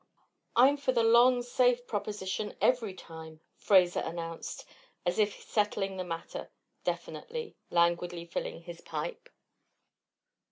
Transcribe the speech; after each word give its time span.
"I'm 0.55 0.77
for 0.77 0.93
the 0.93 1.03
long, 1.03 1.43
safe 1.43 1.85
proposition 1.85 2.57
every 2.59 2.95
time," 2.95 3.39
Fraser 3.55 3.99
announced, 3.99 4.65
as 5.05 5.19
if 5.19 5.43
settling 5.43 5.97
the 5.97 6.03
matter 6.03 6.49
definitely, 6.83 7.55
languidly 7.69 8.25
filling 8.25 8.61
his 8.63 8.81
pipe. 8.81 9.29